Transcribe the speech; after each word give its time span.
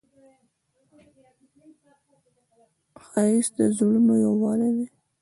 ښایست 3.05 3.51
د 3.57 3.59
زړونو 3.75 4.13
یووالی 4.25 4.69
دی 4.77 4.85